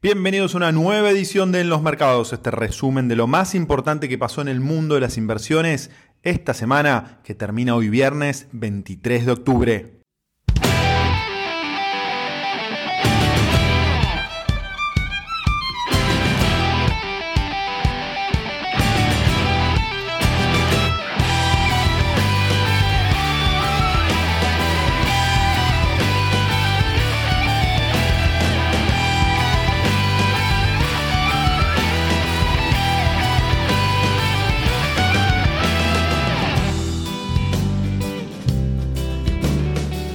[0.00, 4.08] Bienvenidos a una nueva edición de En los Mercados, este resumen de lo más importante
[4.08, 5.90] que pasó en el mundo de las inversiones
[6.22, 9.97] esta semana que termina hoy viernes 23 de octubre.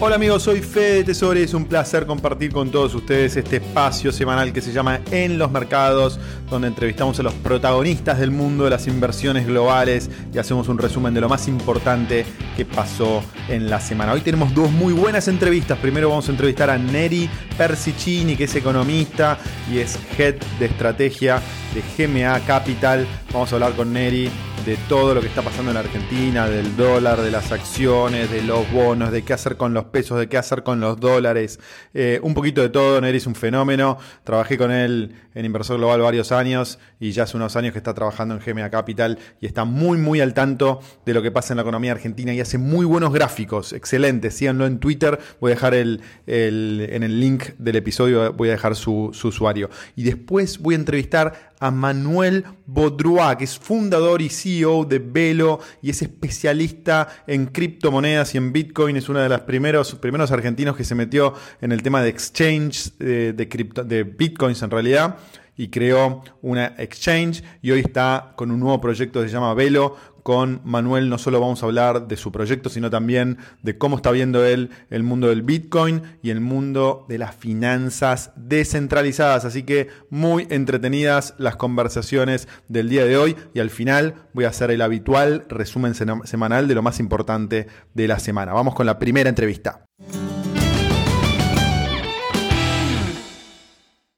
[0.05, 4.11] Hola amigos, soy Fede Tesoro y es un placer compartir con todos ustedes este espacio
[4.11, 8.71] semanal que se llama En los Mercados, donde entrevistamos a los protagonistas del mundo de
[8.71, 12.25] las inversiones globales y hacemos un resumen de lo más importante
[12.57, 14.11] que pasó en la semana.
[14.11, 15.79] Hoy tenemos dos muy buenas entrevistas.
[15.79, 19.37] Primero vamos a entrevistar a Neri Persicini, que es economista
[19.71, 21.41] y es head de estrategia
[21.73, 23.07] de GMA Capital.
[23.31, 24.29] Vamos a hablar con Neri
[24.65, 28.41] de todo lo que está pasando en la Argentina, del dólar, de las acciones, de
[28.43, 31.59] los bonos, de qué hacer con los pesos, de qué hacer con los dólares,
[31.93, 33.01] eh, un poquito de todo.
[33.01, 33.97] Neri es un fenómeno.
[34.23, 37.93] Trabajé con él en Inversor Global varios años y ya hace unos años que está
[37.93, 41.57] trabajando en GMA Capital y está muy, muy al tanto de lo que pasa en
[41.57, 44.35] la economía argentina y hace muy buenos gráficos, excelentes.
[44.35, 45.19] Síganlo en Twitter.
[45.41, 49.69] Voy a dejar el, en el link del episodio, voy a dejar su, su usuario.
[49.97, 55.59] Y después voy a entrevistar a Manuel Baudrois, que es fundador y CEO de Velo
[55.81, 58.95] y es especialista en criptomonedas y en Bitcoin.
[58.95, 62.91] Es uno de los primeros, primeros argentinos que se metió en el tema de exchange
[62.99, 65.17] eh, de, de Bitcoins en realidad
[65.55, 69.95] y creó una exchange y hoy está con un nuevo proyecto que se llama Velo
[70.23, 74.09] con Manuel no solo vamos a hablar de su proyecto, sino también de cómo está
[74.11, 79.45] viendo él el mundo del Bitcoin y el mundo de las finanzas descentralizadas.
[79.45, 84.49] Así que muy entretenidas las conversaciones del día de hoy y al final voy a
[84.49, 88.53] hacer el habitual resumen semanal de lo más importante de la semana.
[88.53, 89.85] Vamos con la primera entrevista.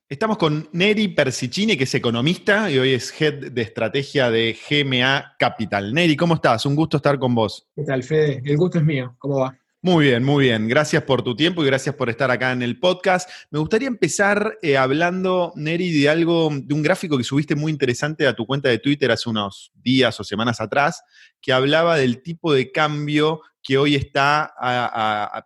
[0.08, 5.34] Estamos con Neri Persicini, que es economista y hoy es head de estrategia de GMA
[5.40, 5.96] Capital.
[5.96, 6.64] Neri, ¿cómo estás?
[6.68, 7.68] Un gusto estar con vos.
[7.76, 8.40] ¿Qué tal, Fede?
[8.46, 9.16] El gusto es mío.
[9.18, 9.58] ¿Cómo va?
[9.82, 10.68] Muy bien, muy bien.
[10.68, 13.28] Gracias por tu tiempo y gracias por estar acá en el podcast.
[13.50, 18.28] Me gustaría empezar eh, hablando, Neri, de algo, de un gráfico que subiste muy interesante
[18.28, 21.02] a tu cuenta de Twitter hace unos días o semanas atrás,
[21.42, 24.54] que hablaba del tipo de cambio que hoy está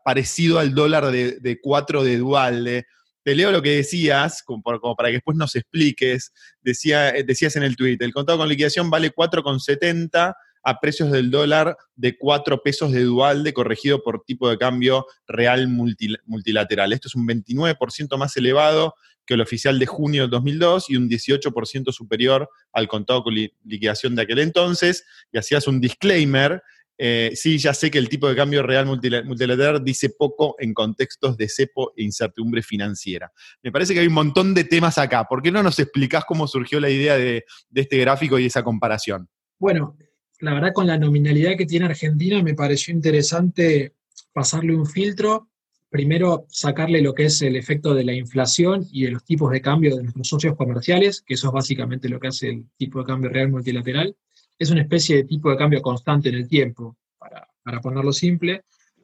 [0.03, 2.85] parecido al dólar de, de 4 de Dualde
[3.23, 6.31] te leo lo que decías, como, para que después nos expliques.
[6.61, 11.31] Decía, eh, decías en el tweet, el contado con liquidación vale 4,70 a precios del
[11.31, 16.93] dólar de 4 pesos de Dualde corregido por tipo de cambio real multilateral.
[16.93, 21.07] Esto es un 29% más elevado que el oficial de junio del 2002 y un
[21.07, 25.05] 18% superior al contado con liquidación de aquel entonces.
[25.31, 26.63] Y hacías un disclaimer
[27.01, 31.37] eh, sí, ya sé que el tipo de cambio real multilateral dice poco en contextos
[31.37, 33.31] de cepo e incertidumbre financiera.
[33.63, 35.23] Me parece que hay un montón de temas acá.
[35.23, 39.29] ¿Por qué no nos explicás cómo surgió la idea de, este gráfico y esa comparación?
[39.57, 39.95] Bueno,
[40.41, 43.93] la verdad con la nominalidad que tiene Argentina me pareció interesante
[44.33, 45.47] pasarle un filtro.
[45.89, 49.61] Primero, sacarle lo que es el efecto de la inflación y de los tipos de
[49.61, 53.05] cambio de nuestros socios comerciales, que eso es básicamente lo que hace el tipo de
[53.05, 54.17] cambio real multilateral
[54.59, 58.63] es una especie de tipo de cambio constante en el tiempo, para, ponerlo simple,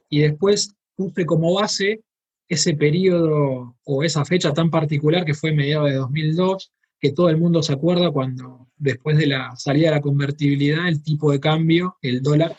[0.09, 2.01] y después puse como base
[2.47, 7.37] ese periodo o esa fecha tan particular que fue mediados de 2002, que todo el
[7.37, 11.97] mundo se acuerda cuando después de la salida de la convertibilidad el tipo de cambio,
[12.01, 12.57] el dólar,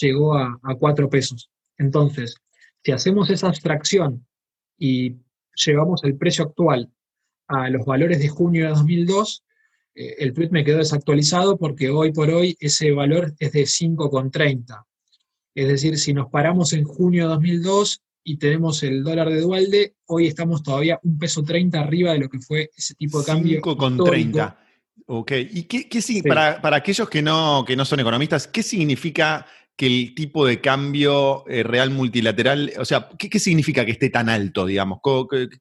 [0.00, 1.50] llegó a, a 4 pesos.
[1.76, 2.36] Entonces,
[2.82, 4.26] si hacemos esa abstracción
[4.78, 5.16] y
[5.54, 6.90] llevamos el precio actual
[7.48, 9.47] a los valores de junio de 2002, eh,
[9.98, 14.84] el tweet me quedó desactualizado porque hoy por hoy ese valor es de 5,30.
[15.54, 19.94] Es decir, si nos paramos en junio de 2002 y tenemos el dólar de Dualde,
[20.06, 23.60] hoy estamos todavía un peso 30 arriba de lo que fue ese tipo de cambio.
[23.60, 24.56] 5,30.
[25.06, 25.88] Ok, ¿y qué,
[26.22, 31.44] para, aquellos que no, que no son economistas, qué significa que el tipo de cambio
[31.48, 35.00] eh, real multilateral, o sea, ¿qué, significa que esté tan alto, digamos?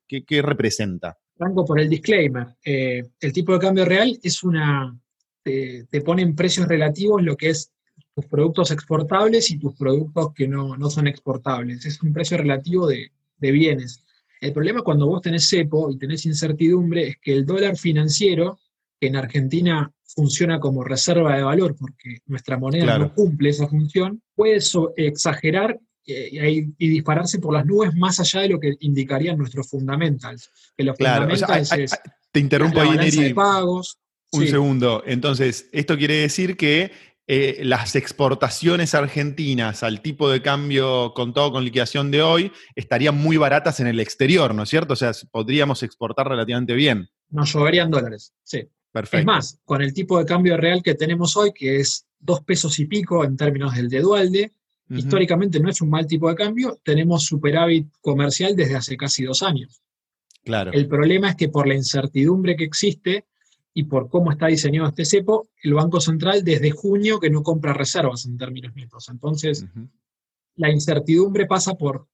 [0.07, 1.17] qué representa?
[1.39, 2.47] Arranco por el disclaimer.
[2.63, 4.97] Eh, el tipo de cambio real es una.
[5.43, 7.71] Te, te ponen precios relativos lo que es
[8.17, 11.85] tus productos exportables y tus productos que no, son exportables.
[11.85, 14.03] Es un precio relativo de, bienes.
[14.41, 18.57] El problema cuando vos tenés cepo y tenés incertidumbre es que el dólar financiero,
[18.99, 24.19] que en Argentina funciona como reserva de valor porque nuestra moneda no cumple esa función,
[24.33, 24.59] puede
[24.95, 30.49] exagerar y, dispararse por las nubes más allá de lo que indicarían nuestros fundamentals.
[30.75, 31.99] Que los fundamentals
[32.31, 33.33] Te interrumpo ahí, Neri.
[33.33, 33.99] pagos.
[34.31, 35.03] Un segundo.
[35.05, 36.91] Entonces, esto quiere decir que
[37.27, 43.17] eh, las exportaciones argentinas al tipo de cambio con todo con liquidación de hoy estarían
[43.17, 44.93] muy baratas en el exterior, ¿no es cierto?
[44.93, 47.09] O sea, podríamos exportar relativamente bien.
[47.29, 48.63] Nos lloverían dólares, sí.
[48.91, 49.19] Perfecto.
[49.19, 52.79] Es más, con el tipo de cambio real que tenemos hoy, que es dos pesos
[52.79, 54.53] y pico en términos del de Dualde,
[54.89, 59.43] históricamente no es un mal tipo de cambio, tenemos superávit comercial desde hace casi dos
[59.43, 59.81] años.
[60.43, 60.71] Claro.
[60.71, 63.25] El problema es que por la incertidumbre que existe
[63.73, 67.73] y por cómo está diseñado este cepo, el Banco Central desde junio que no compra
[67.73, 69.09] reservas en términos netos.
[69.09, 69.65] Entonces,
[70.55, 72.07] la incertidumbre pasa por,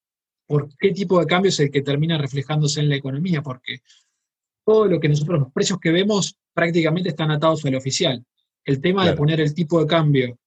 [0.46, 3.80] por qué tipo de cambio es el que termina reflejándose en la economía, porque
[4.66, 8.26] todo lo que nosotros, los precios que vemos, prácticamente están atados al oficial.
[8.66, 10.40] El tema de poner el tipo de cambio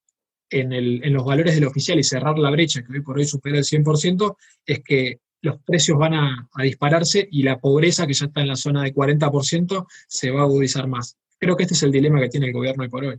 [0.51, 3.65] en, los valores del oficial y cerrar la brecha, que hoy por hoy supera el
[3.65, 8.49] 100%, es que los precios van a, dispararse y la pobreza, que ya está en
[8.49, 11.17] la zona de 40%, se va a agudizar más.
[11.39, 13.19] Creo que este es el dilema que tiene el gobierno hoy por hoy.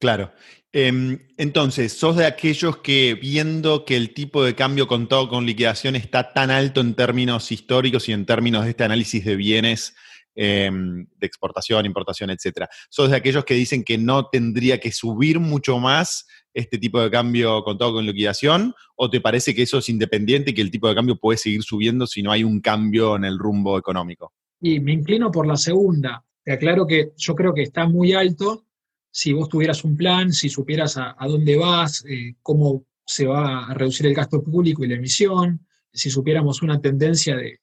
[0.00, 0.32] Claro.
[0.72, 5.96] Em, entonces, sos de aquellos que viendo que el tipo de cambio contado con liquidación
[5.96, 9.96] está tan alto en términos históricos y en términos de este análisis de bienes
[10.36, 15.40] em, de exportación, importación, etcétera, sos de aquellos que dicen que no tendría que subir
[15.40, 18.74] mucho más este tipo de cambio contado con liquidación?
[18.96, 21.62] ¿O te parece que eso es independiente y que el tipo de cambio puede seguir
[21.62, 24.32] subiendo si no hay un cambio en el rumbo económico?
[24.60, 26.24] Y me inclino por la segunda.
[26.44, 28.64] Te aclaro que yo creo que está muy alto.
[29.10, 33.74] Si vos tuvieras un plan, si supieras a, dónde vas, eh, cómo se va a
[33.74, 37.60] reducir el gasto público y la emisión, si supiéramos una tendencia de,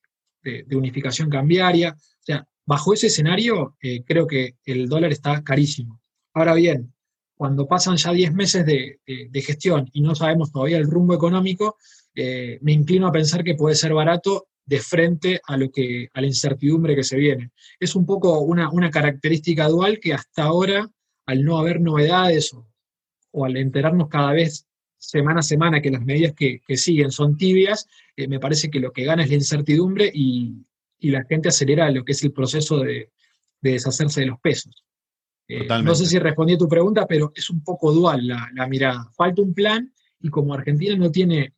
[0.70, 1.96] unificación cambiaria.
[1.96, 6.00] O sea, bajo ese escenario, eh, creo que el dólar está carísimo.
[6.34, 6.94] Ahora bien,
[7.36, 8.98] cuando pasan ya 10 meses de,
[9.34, 11.76] gestión y no sabemos todavía el rumbo económico,
[12.14, 16.20] eh, me inclino a pensar que puede ser barato de frente a, lo que, a
[16.22, 17.50] la incertidumbre que se viene.
[17.78, 20.90] Es un poco una, característica dual que hasta ahora,
[21.26, 22.52] al no haber novedades
[23.32, 24.66] o, al enterarnos cada vez
[24.96, 27.86] semana a semana que las medidas que, siguen son tibias,
[28.16, 30.64] eh, me parece que lo que gana es la incertidumbre y,
[30.98, 33.12] la gente acelera lo que es el proceso de
[33.60, 34.85] deshacerse de los pesos.
[35.48, 39.10] Eh, no sé si respondí a tu pregunta, pero es un poco dual la, mirada.
[39.16, 41.54] Falta un plan y como Argentina no tiene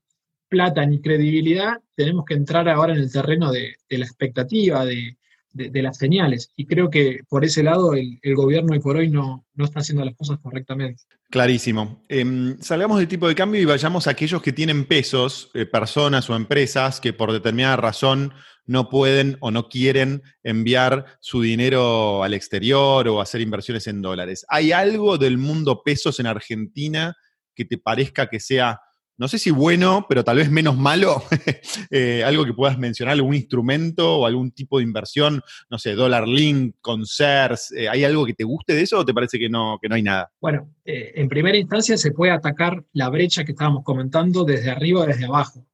[0.49, 5.17] plata ni credibilidad, tenemos que entrar ahora en el terreno de, la expectativa, de,
[5.55, 6.53] las señales.
[6.57, 10.05] Y creo que por ese lado el, gobierno hoy por hoy no, no, está haciendo
[10.05, 11.03] las cosas correctamente.
[11.31, 12.05] Clarísimo.
[12.09, 16.29] Em, salgamos del tipo de cambio y vayamos a aquellos que tienen pesos, eh, personas
[16.31, 18.33] o empresas que por determinada razón
[18.69, 24.45] no pueden o no quieren enviar su dinero al exterior o hacer inversiones en dólares.
[24.49, 27.17] ¿Hay algo del mundo pesos en Argentina
[27.55, 28.81] que te parezca que sea,
[29.19, 31.23] no sé si bueno, pero tal vez menos malo?
[31.91, 36.29] Eh, algo que puedas mencionar, algún instrumento o algún tipo de inversión, no sé, dólar
[36.29, 39.79] link, concerts, eh, ¿hay algo que te guste de eso o te parece que no,
[39.81, 40.31] que no hay nada?
[40.41, 45.01] Bueno, eh, en primera instancia se puede atacar la brecha que estábamos comentando desde arriba
[45.01, 45.67] o desde abajo.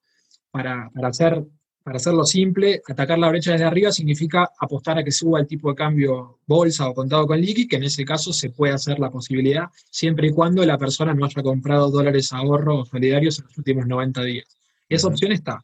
[0.50, 1.42] Para, para hacer
[1.84, 5.68] para hacerlo simple, atacar la brecha desde arriba significa apostar a que suba el tipo
[5.68, 9.10] de cambio bolsa o contado con liqui, que en ese caso se puede hacer la
[9.10, 13.58] posibilidad, siempre y cuando la persona no haya comprado dólares ahorro o solidarios en los
[13.58, 14.56] últimos 90 días.
[14.88, 15.62] Esa opción está.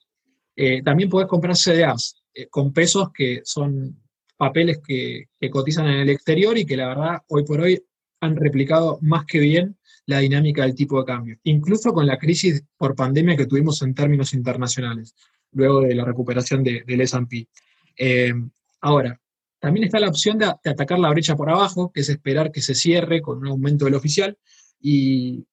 [0.55, 3.99] Eh, también puedes comprar CDAs eh, con pesos que son
[4.37, 7.83] papeles que, que cotizan en el exterior y que la verdad hoy por hoy
[8.21, 12.62] han replicado más que bien la dinámica del tipo de cambio, incluso con la crisis
[12.76, 15.14] por pandemia que tuvimos en términos internacionales
[15.52, 17.49] luego de la recuperación del S&P.
[17.97, 18.33] Eh,
[18.80, 19.21] ahora,
[19.59, 22.75] también está la opción de, atacar la brecha por abajo, que es esperar que se
[22.75, 24.37] cierre con un aumento del oficial,
[24.80, 25.45] y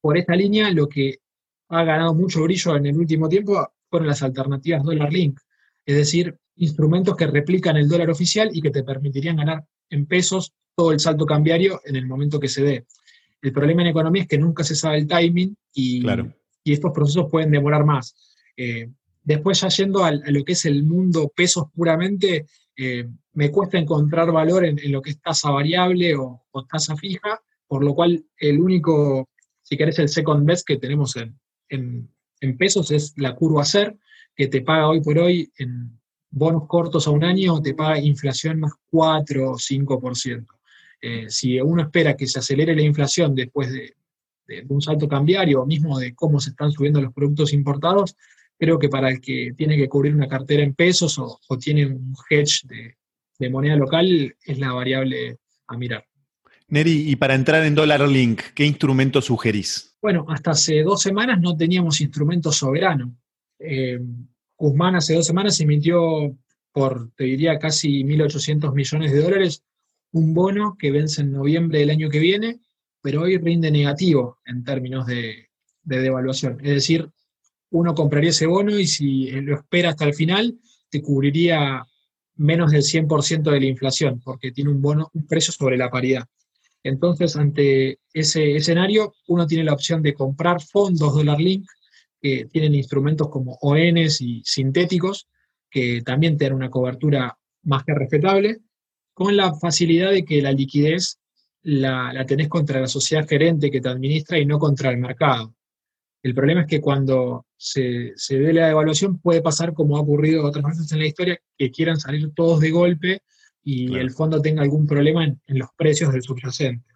[0.00, 1.18] por esta línea lo que
[1.68, 5.38] ha ganado mucho brillo en el último tiempo fueron las alternativas dólar link,
[5.86, 10.52] es decir, instrumentos que replican el dólar oficial y que te permitirían ganar en pesos
[10.74, 12.86] todo el salto cambiario en el momento que se dé.
[13.40, 16.02] El problema en economía es que nunca se sabe el timing y,
[16.64, 18.14] y estos procesos pueden demorar más.
[18.56, 18.90] Eh,
[19.22, 22.46] Después ya yendo a, lo que es el mundo pesos puramente,
[22.76, 27.84] eh, me cuesta encontrar valor en, lo que es tasa variable o, tasa fija, por
[27.84, 29.28] lo cual el único,
[29.62, 31.14] si querés, el second best que tenemos
[31.68, 32.08] en,
[32.58, 33.96] pesos es la curva SER,
[34.34, 36.00] que te paga hoy por hoy en
[36.30, 40.46] bonos cortos a un año, te paga inflación más 4 o 5%.
[41.02, 43.94] Eh, si uno espera que se acelere la inflación después de,
[44.68, 48.16] un salto cambiario o mismo de cómo se están subiendo los productos importados,
[48.60, 52.14] creo que para el que tiene que cubrir una cartera en pesos o, tiene un
[52.28, 56.04] hedge de, moneda local, es la variable a mirar.
[56.68, 59.96] Neri, y para entrar en Dollar Link, ¿qué instrumento sugerís?
[60.02, 63.16] Bueno, hasta hace dos semanas no teníamos instrumento soberano.
[63.58, 63.98] Eh,
[64.58, 66.36] Guzmán hace dos semanas emitió
[66.70, 69.64] por, te diría, casi 1.800 millones de dólares,
[70.12, 72.60] un bono que vence en noviembre del año que viene,
[73.00, 75.48] pero hoy rinde negativo en términos de,
[75.82, 76.58] devaluación.
[76.60, 77.10] Es decir,
[77.70, 80.58] uno compraría ese bono y si lo espera hasta el final,
[80.88, 81.84] te cubriría
[82.36, 86.24] menos del 100% de la inflación, porque tiene un bono, un precio sobre la paridad.
[86.82, 91.66] Entonces, ante ese escenario, uno tiene la opción de comprar fondos dólar link,
[92.20, 95.28] que tienen instrumentos como ONs y sintéticos,
[95.70, 98.58] que también tienen una cobertura más que respetable,
[99.12, 101.20] con la facilidad de que la liquidez
[101.62, 105.54] la, tenés contra la sociedad gerente que te administra y no contra el mercado.
[106.22, 110.46] El problema es que cuando se, se dé la devaluación puede pasar como ha ocurrido
[110.46, 113.22] otras veces en la historia, que quieran salir todos de golpe
[113.62, 116.86] y el fondo tenga algún problema en, los precios del subyacente.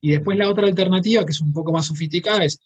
[0.00, 2.60] Y después la otra alternativa, que es un poco más sofisticada, es,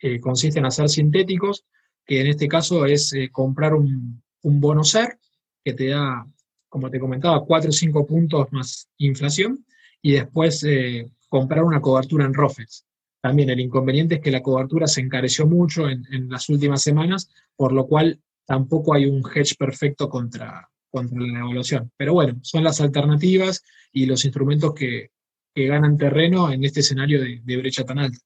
[0.00, 1.66] eh, consiste en hacer sintéticos,
[2.06, 5.18] que en este caso es eh, comprar un, un bono SER,
[5.62, 6.24] que te da,
[6.70, 9.66] como te comentaba, 4 o 5 puntos más inflación,
[10.00, 12.86] y después eh, comprar una cobertura en ROFEX.
[13.20, 17.72] También el inconveniente es que la cobertura se encareció mucho en, las últimas semanas, por
[17.72, 21.90] lo cual tampoco hay un hedge perfecto contra, contra la evaluación.
[21.96, 23.62] Pero bueno, son las alternativas
[23.92, 25.10] y los instrumentos que,
[25.52, 28.18] ganan terreno en este escenario de, de brecha tan alta.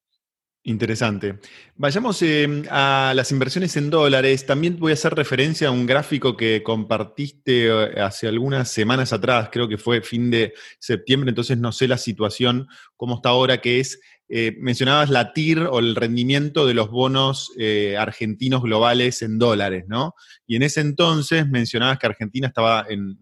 [0.66, 1.40] Interesante.
[1.76, 4.46] Vayamos eh, a las inversiones en dólares.
[4.46, 9.50] También voy a hacer referencia a un gráfico que compartiste eh, hace algunas semanas atrás,
[9.52, 12.66] creo que fue fin de septiembre, entonces no sé la situación,
[12.96, 17.52] cómo está ahora, que es, eh, mencionabas la TIR o el rendimiento de los bonos
[17.98, 20.14] argentinos globales en dólares, ¿no?
[20.46, 23.18] Y en ese entonces mencionabas que Argentina estaba en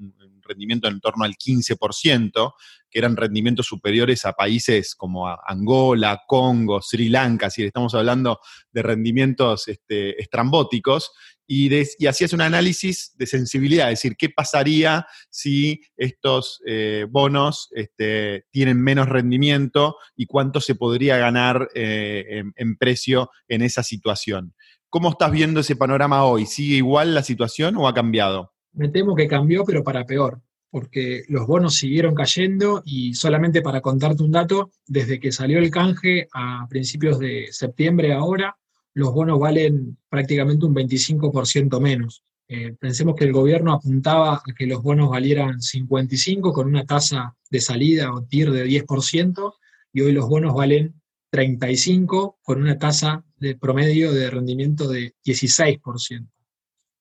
[0.53, 2.53] rendimiento en torno al 15%,
[2.91, 8.41] que eran rendimientos superiores a países como Angola, Congo, Sri Lanka, si estamos hablando
[8.71, 11.13] de rendimientos este, estrambóticos,
[11.47, 18.47] y, hacías un análisis de sensibilidad, es decir, qué pasaría si estos eh, bonos este,
[18.51, 24.55] tienen menos rendimiento y cuánto se podría ganar eh, en, precio en esa situación.
[24.89, 26.47] ¿Cómo estás viendo ese panorama hoy?
[26.47, 28.52] ¿Sigue igual la situación o ha cambiado?
[28.73, 30.41] Me temo que cambió, pero para peor
[30.73, 35.71] porque los bonos siguieron cayendo y solamente para contarte un dato, desde que salió el
[35.71, 38.57] canje a principios de septiembre ahora,
[38.95, 42.25] los bonos valen prácticamente un 25% menos.
[42.49, 47.37] Eh, pensemos que el gobierno apuntaba a que los bonos valieran 55 con una tasa
[47.51, 49.55] de salida o TIR de 10%
[49.93, 50.95] y hoy los bonos valen
[51.29, 56.29] 35 con una tasa de promedio de rendimiento de 16%.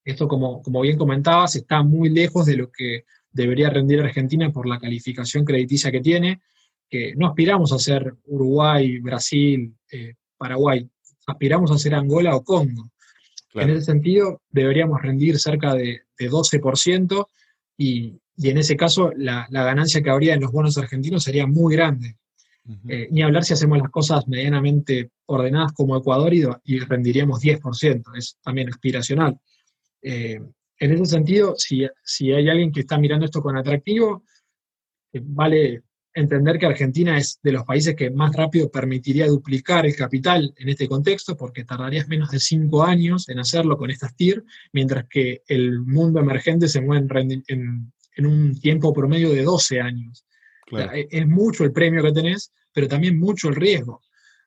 [0.03, 4.67] Esto, como, como bien comentabas, está muy lejos de lo que debería rendir Argentina por
[4.67, 6.41] la calificación crediticia que tiene,
[6.89, 10.87] que no aspiramos a ser Uruguay, Brasil, eh, Paraguay,
[11.27, 12.91] aspiramos a ser Angola o Congo.
[13.53, 17.27] En ese sentido, deberíamos rendir cerca de, 12%
[17.77, 22.17] y, en ese caso la, ganancia que habría en los bonos argentinos sería muy grande.
[22.87, 28.03] Eh, ni hablar si hacemos las cosas medianamente ordenadas como Ecuador y, y rendiríamos 10%,
[28.17, 29.39] es también aspiracional.
[30.01, 30.39] Eh,
[30.79, 31.83] en ese sentido, si,
[32.31, 34.23] hay alguien que está mirando esto con atractivo,
[35.13, 39.95] eh, vale entender que Argentina es de los países que más rápido permitiría duplicar el
[39.95, 44.43] capital en este contexto, porque tardarías menos de cinco años en hacerlo con estas TIR,
[44.73, 47.07] mientras que el mundo emergente se mueve
[47.47, 47.93] en,
[48.25, 50.25] un tiempo promedio de 12 años.
[50.71, 54.01] E, es mucho el premio que tenés, pero también mucho el riesgo,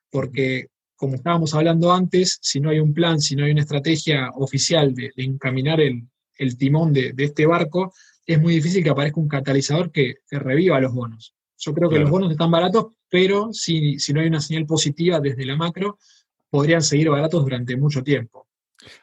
[0.09, 0.67] porque
[1.05, 4.95] como estábamos hablando antes, si no hay un plan, si no hay una estrategia oficial
[4.95, 7.93] de encaminar el, el timón de, este barco,
[8.25, 11.35] es muy difícil que aparezca un catalizador que, reviva los bonos.
[11.59, 15.45] Yo creo que los bonos están baratos, pero si, no hay una señal positiva desde
[15.45, 15.99] la macro,
[16.49, 18.47] podrían seguir baratos durante mucho tiempo.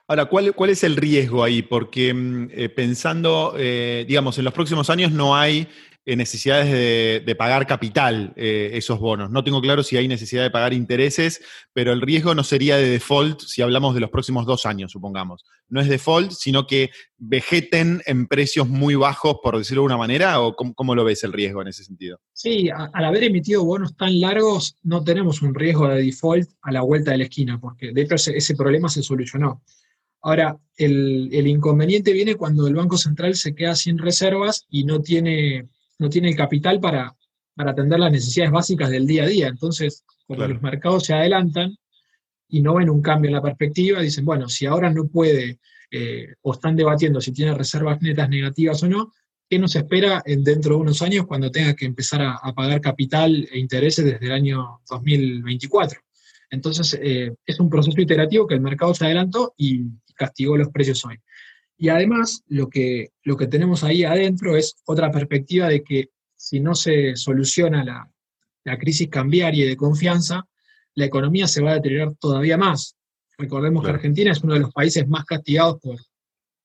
[0.09, 1.63] Ahora, ¿cuál, cuál es el riesgo ahí?
[1.63, 5.69] Porque mm, eh, pensando, eh, digamos, en los próximos años no hay
[6.05, 9.31] necesidades de, pagar capital eh, esos bonos.
[9.31, 11.41] No tengo claro si hay necesidad de pagar intereses,
[11.73, 15.45] pero el riesgo no sería de default si hablamos de los próximos dos años, supongamos.
[15.69, 20.41] No es default, sino que vegeten en precios muy bajos, por decirlo de alguna manera,
[20.41, 22.21] o cómo, lo ves el riesgo en ese sentido?
[22.33, 26.83] Sí, al haber emitido bonos tan largos, no tenemos un riesgo de default a la
[26.83, 29.63] vuelta de la esquina, porque de hecho ese, problema se solucionó.
[30.21, 35.69] Ahora, el, inconveniente viene cuando el Banco Central se queda sin reservas y no tiene
[36.03, 37.17] no tiene el capital para,
[37.57, 39.47] atender las necesidades básicas del día a día.
[39.47, 41.77] Entonces, cuando los mercados se adelantan
[42.49, 46.35] y no ven un cambio en la perspectiva, dicen, bueno, si ahora no puede eh,
[46.43, 49.13] o están debatiendo si tiene reservas netas negativas o no,
[49.49, 53.59] ¿qué nos espera dentro de unos años cuando tenga que empezar a, pagar capital e
[53.59, 56.01] intereses desde el año 2024?
[56.51, 61.05] Entonces, eh, es un proceso iterativo que el mercado se adelantó y castigó los precios
[61.05, 61.17] hoy.
[61.83, 66.61] Y además, lo que, lo que tenemos ahí adentro es otra perspectiva de que si
[66.61, 68.09] no se soluciona la,
[68.63, 70.47] la crisis cambiaria y de confianza,
[70.95, 72.95] la economía se va a deteriorar todavía más.
[73.37, 75.97] Recordemos que Argentina es uno de los países más castigados por,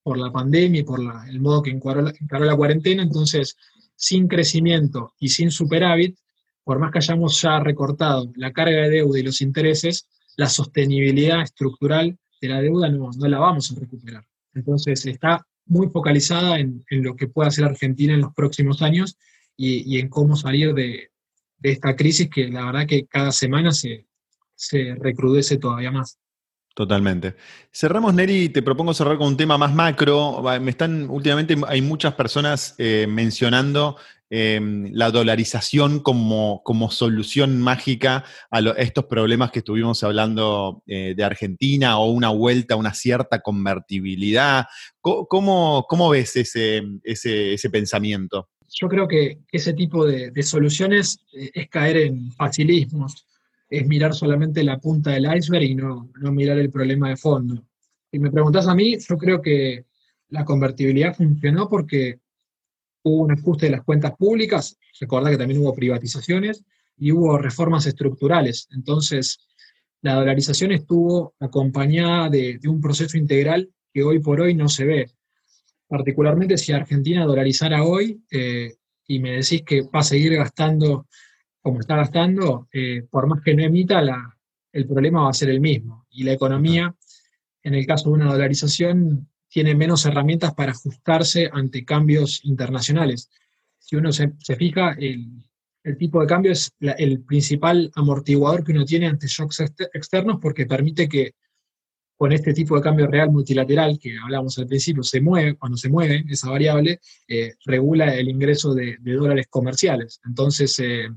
[0.03, 3.55] por la pandemia y por el modo que encaró la, cuarentena, entonces
[3.95, 6.15] sin crecimiento y sin superávit,
[6.63, 11.41] por más que hayamos ya recortado la carga de deuda y los intereses, la sostenibilidad
[11.41, 14.23] estructural de la deuda no, la vamos a recuperar.
[14.57, 19.17] Entonces está muy focalizada en, lo que puede hacer Argentina en los próximos años
[19.55, 21.09] y, en cómo salir de,
[21.57, 24.07] de, esta crisis que la verdad que cada semana se,
[24.55, 26.17] se recrudece todavía más.
[26.73, 27.35] Totalmente.
[27.71, 30.43] Cerramos, Neri, te propongo cerrar con un tema más macro.
[30.61, 33.97] Me están, últimamente hay muchas personas eh, mencionando
[34.29, 41.23] em, la dolarización como, como, solución mágica a, estos problemas que estuvimos hablando eh, de
[41.23, 44.65] Argentina o una vuelta a una cierta convertibilidad.
[45.01, 48.49] ¿Cómo, cómo ves ese, ese, pensamiento?
[48.69, 53.27] Yo creo que ese tipo de, soluciones eh, es caer en facilismos
[53.69, 57.63] es mirar solamente la punta del iceberg y no, mirar el problema de fondo.
[58.11, 59.85] Si me preguntas a mí, yo creo que
[60.29, 62.19] la convertibilidad funcionó porque
[63.03, 66.63] hubo un ajuste de las cuentas públicas, recuerda que también hubo privatizaciones
[66.97, 68.67] y hubo reformas estructurales.
[68.71, 69.47] Entonces,
[70.01, 75.11] la dolarización estuvo acompañada de, un proceso integral que hoy por hoy no se ve.
[75.87, 78.73] Particularmente si Argentina dolarizara hoy eh,
[79.07, 81.07] y me decís que va a seguir gastando
[81.67, 84.01] como está gastando, eh, por más que no emita,
[84.71, 86.05] el problema va a ser el mismo.
[86.09, 86.95] Y la economía,
[87.61, 93.29] en el caso de una dolarización, tiene menos herramientas para ajustarse ante cambios internacionales.
[93.79, 95.43] Si uno se, fija, el,
[95.97, 99.61] tipo de cambio es el principal amortiguador que uno tiene ante shocks
[99.93, 101.33] externos porque permite que
[102.17, 105.87] con este tipo de cambio real multilateral que hablamos al principio, se mueve, cuando se
[105.87, 110.19] mueve esa variable, eh, regula el ingreso de, dólares comerciales.
[110.25, 111.09] Entonces, eh,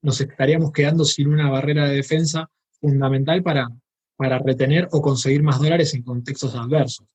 [0.00, 2.48] nos estaríamos quedando sin una barrera de defensa
[2.80, 3.68] fundamental para,
[4.16, 7.06] para retener o conseguir más dólares en contextos adversos.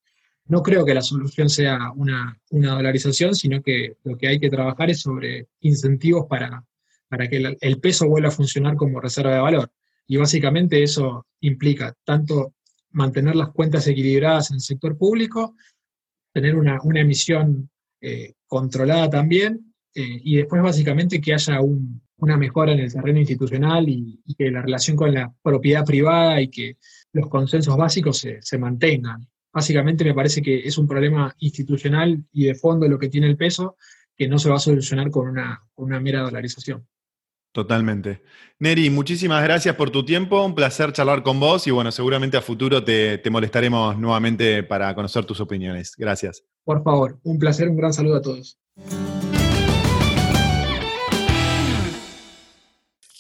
[0.50, 4.90] No creo que la solución sea una, dolarización, sino que lo que hay que trabajar
[4.90, 6.64] es sobre incentivos para,
[7.08, 9.72] para que el, peso vuelva a funcionar como reserva de valor.
[10.08, 12.56] Y básicamente eso implica tanto
[12.92, 15.56] mantener las cuentas equilibradas en el sector público,
[16.34, 17.70] tener una, emisión
[18.02, 23.20] eh, controlada también, eh, y después básicamente que haya un, una mejora en el terreno
[23.20, 26.78] institucional y, que la relación con la propiedad privada y que
[27.14, 29.28] los consensos básicos se, mantengan.
[29.52, 33.38] Básicamente me parece que es un problema institucional y de fondo lo que tiene el
[33.38, 33.78] peso
[34.16, 36.86] que no se va a solucionar con una, una mera dolarización.
[37.52, 38.22] Totalmente.
[38.60, 42.42] Neri, muchísimas gracias por tu tiempo, un placer charlar con vos y bueno, seguramente a
[42.42, 45.96] futuro te, te, molestaremos nuevamente para conocer tus opiniones.
[45.98, 46.44] Gracias.
[46.64, 48.60] Por favor, un placer, un gran saludo a todos.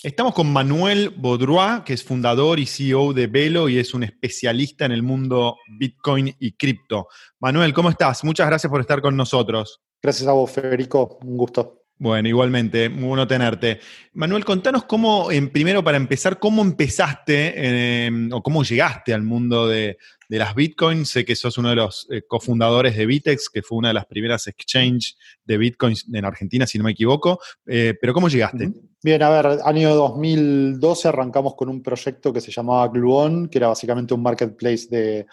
[0.01, 4.85] Estamos con Manuel Baudrois, que es fundador y CEO de Velo y es un especialista
[4.85, 7.09] en el mundo Bitcoin y cripto.
[7.41, 8.23] Manuel, ¿cómo estás?
[8.23, 9.81] Muchas gracias por estar con nosotros.
[10.01, 11.19] Gracias a vos, Federico.
[11.21, 11.83] Un gusto.
[11.97, 13.81] Bueno, igualmente, muy bueno tenerte.
[14.13, 19.67] Manuel, contanos cómo, en, primero para empezar, cómo empezaste em, o cómo llegaste al mundo
[19.67, 19.97] de,
[20.29, 21.09] las bitcoins.
[21.09, 24.05] Sé que sos uno de los eh, cofundadores de Bitex, que fue una de las
[24.05, 27.41] primeras exchange de bitcoins en Argentina, si no me equivoco.
[27.67, 28.71] Eh, pero ¿cómo llegaste?
[29.01, 33.69] Bien, a ver, año 2012 arrancamos con un proyecto que se llamaba Gluon, que era
[33.69, 35.25] básicamente un marketplace de,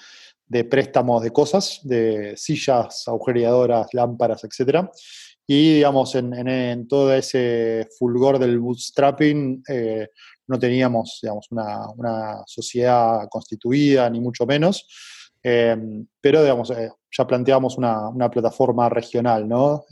[0.46, 4.90] de préstamos de cosas, de sillas, agujereadoras, lámparas, etcétera
[5.46, 10.09] y, digamos, en, todo ese fulgor del bootstrapping eh,
[10.48, 14.87] no teníamos, digamos, una, sociedad constituida, ni mucho menos.
[15.42, 19.85] Em, pero, digamos, eh, ya planteamos una, plataforma regional, ¿no?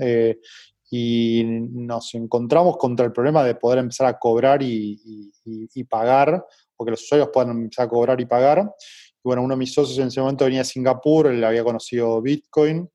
[0.97, 6.85] Y nos encontramos contra el problema de poder empezar a cobrar y, y, pagar, o
[6.85, 8.61] que los usuarios puedan empezar a cobrar y pagar.
[8.61, 12.23] Y bueno, uno de mis socios en ese momento venía a Singapur, él había conocido
[12.23, 12.89] Bitcoin,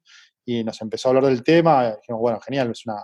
[0.45, 1.93] y nos empezó a hablar del tema.
[1.97, 2.95] dijimos, bueno, genial, es una.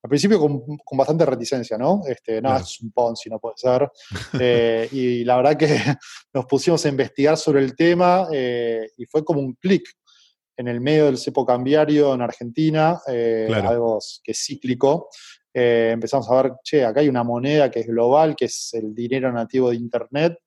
[0.00, 2.02] Al principio con, bastante reticencia, ¿no?
[2.06, 3.90] Este, no, es un Ponzi, no puede ser.
[4.40, 5.66] Eh, y la verdad que
[6.32, 9.88] nos pusimos a investigar sobre el tema eh, y fue como un clic
[10.56, 15.08] en el medio del cepo cambiario en Argentina, eh, algo que es cíclico.
[15.52, 19.32] empezamos a ver, che, acá hay una moneda que es global, que es el dinero
[19.32, 20.38] nativo de Internet.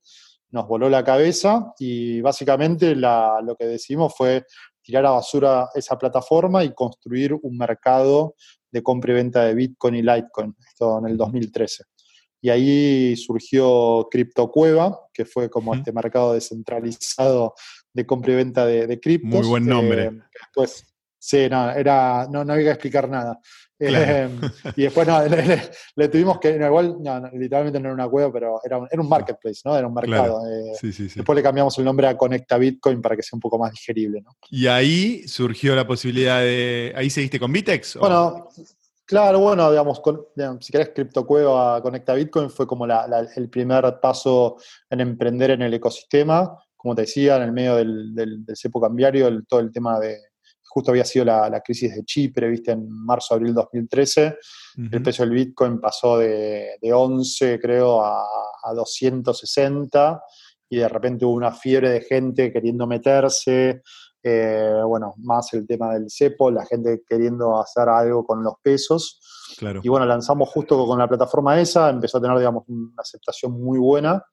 [0.51, 4.45] Nos voló la cabeza y básicamente lo que decidimos fue
[4.81, 8.35] tirar a basura esa plataforma y construir un mercado
[8.71, 11.83] de compra y venta de Bitcoin y Litecoin, esto en el 2013.
[12.41, 17.53] Y ahí surgió CryptoCueva, que fue como este mercado descentralizado
[17.99, 19.41] de compra y venta de, de criptos.
[19.41, 20.11] Muy buen nombre.
[20.53, 20.85] pues
[21.17, 23.39] sí, no, era, no, no había que explicar nada.
[23.81, 24.41] Em,
[24.75, 25.21] y después no,
[25.95, 26.97] le, tuvimos que, igual,
[27.33, 29.77] literalmente no era una cueva, pero era un, era un marketplace, ¿no?
[29.77, 30.41] Era un mercado.
[30.45, 33.71] Eh, después le cambiamos el nombre a Conecta Bitcoin para que sea un poco más
[33.71, 34.35] digerible, ¿no?
[34.49, 36.93] Y ahí surgió la posibilidad de.
[36.95, 37.95] ¿Ahí seguiste con Bitex?
[37.95, 38.49] Bueno,
[39.05, 40.01] claro, bueno, digamos,
[40.59, 44.57] si querés, CryptoCueva Conecta Bitcoin fue como el primer paso
[44.89, 46.53] en emprender en el ecosistema.
[46.79, 50.17] Como te decía, en el medio del, del, cepo cambiario, todo el tema de
[50.69, 54.37] justo había sido la, crisis de Chipre, viste, en marzo, abril 2013.
[54.91, 58.23] El precio del Bitcoin pasó de, 11, creo, a,
[58.73, 60.21] 260
[60.69, 63.81] y de repente hubo una fiebre de gente queriendo meterse.
[64.21, 69.19] Eh, bueno, más el tema del cepo, la gente queriendo hacer algo con los pesos.
[69.83, 73.79] Y bueno, lanzamos justo con la plataforma esa, empezó a tener, digamos, una aceptación muy
[73.79, 74.23] buena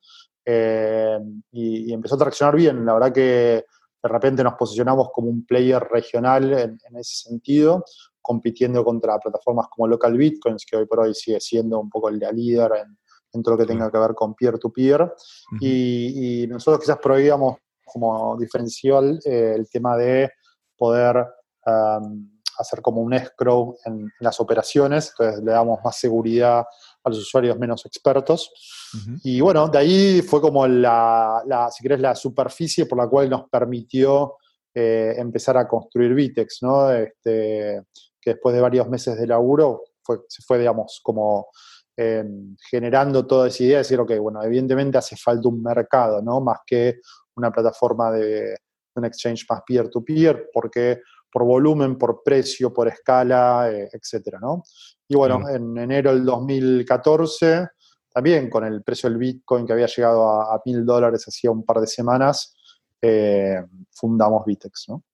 [0.47, 1.19] eh,
[1.51, 2.87] y, y, empezó a traccionar bien.
[2.87, 3.65] La verdad que
[4.07, 7.85] de repente nos posicionamos como un player regional en, ese sentido,
[8.23, 12.19] compitiendo contra plataformas como Local Bitcoins, que hoy por hoy sigue siendo un poco el
[12.19, 15.13] líder en, todo lo que tenga que ver con peer-to-peer.
[15.61, 20.31] y, nosotros quizás prohibíamos como diferencial eh, el tema de
[20.77, 21.27] poder
[21.67, 26.65] um, hacer como un escrow en, las operaciones, entonces le damos más seguridad
[27.07, 28.51] a los usuarios menos expertos.
[29.23, 33.49] Y bueno, de ahí fue como la, si querés, la superficie por la cual nos
[33.49, 34.35] permitió
[34.75, 36.91] eh, empezar a construir Vitex, ¿no?
[36.91, 37.83] Este,
[38.21, 41.47] que después de varios meses de laburo fue, se fue, digamos, como
[41.97, 46.41] em, generando toda esa idea de decir, ok, bueno, evidentemente hace falta un mercado, ¿no?
[46.41, 46.99] Más que
[47.37, 48.57] una plataforma de
[48.97, 54.65] un exchange más peer-to-peer, porque por volumen, por precio, por escala, eh, etcétera, ¿no?
[55.09, 57.69] Y bueno, en enero del 2014,
[58.13, 61.81] también con el precio del Bitcoin que había llegado a mil dólares hacía un par
[61.81, 62.57] de semanas,
[63.01, 65.05] eh, fundamos Vitex, ¿no?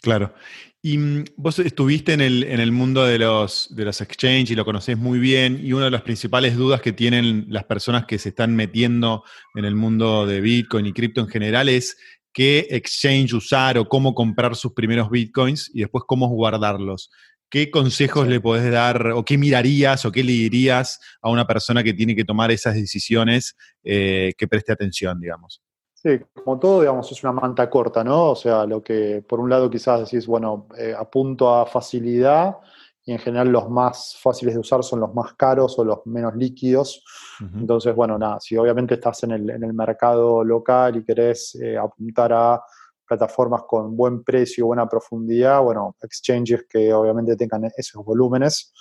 [0.00, 0.32] Claro.
[0.80, 4.54] Y mm, vos estuviste en el, en el mundo de los, de los exchange y
[4.54, 8.18] lo conocés muy bien, y una de las principales dudas que tienen las personas que
[8.18, 11.96] se están metiendo en el mundo de Bitcoin y cripto en general es
[12.32, 17.10] qué exchange usar o cómo comprar sus primeros bitcoins y después cómo guardarlos.
[17.50, 21.82] ¿Qué consejos le podés dar o qué mirarías o qué le dirías a una persona
[21.82, 25.62] que tiene que tomar esas decisiones eh, que preste atención, digamos?
[25.94, 28.30] Sí, como todo, digamos, es una manta corta, ¿no?
[28.30, 32.56] O sea, lo que por un lado quizás decís, bueno, eh, apunto a facilidad
[33.04, 36.36] y en general los más fáciles de usar son los más caros o los menos
[36.36, 37.02] líquidos.
[37.40, 41.78] Entonces, bueno, nada, si obviamente estás en el, en el mercado local y querés eh,
[41.78, 42.62] apuntar a
[43.08, 48.72] plataformas con buen precio, buena profundidad, bueno, exchanges que obviamente tengan esos volúmenes.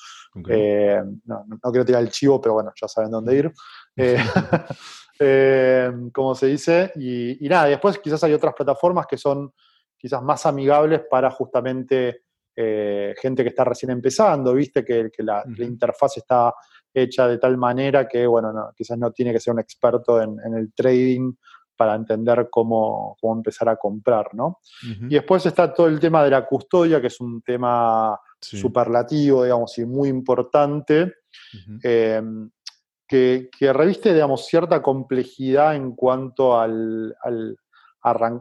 [0.50, 3.52] Eh, no, no, quiero tirar el chivo, pero bueno, ya saben dónde ir.
[5.20, 9.52] Eh, como se dice, y, y, nada, después quizás hay otras plataformas que son
[9.98, 12.22] quizás más amigables para justamente
[12.60, 16.52] eh, gente que está recién empezando, viste que, la, interfaz está
[16.92, 20.74] hecha de tal manera que, bueno, quizás no tiene que ser un experto en, el
[20.74, 21.34] trading
[21.78, 24.60] para entender cómo, empezar a comprar, ¿no?
[24.82, 29.78] Y después está todo el tema de la custodia, que es un tema superlativo, digamos,
[29.78, 31.14] y muy importante,
[31.84, 32.22] eh,
[33.08, 37.58] que, reviste, digamos, cierta complejidad en cuanto al, al